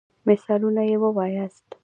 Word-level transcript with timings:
مثالونه 0.29 0.81
يي 0.89 0.97
ووایاست. 1.01 1.65